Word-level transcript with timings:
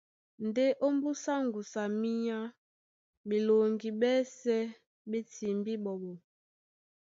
Ndé 0.47 0.65
ómbúsá 0.87 1.33
ŋgusu 1.45 1.77
a 1.83 1.85
minyá 2.01 2.39
ɓeloŋgi 3.27 3.89
ɓɛ́sɛ̄ 3.99 4.61
ɓé 5.09 5.19
timbí 5.31 5.73
ɓɔɓɔ. 5.83 6.13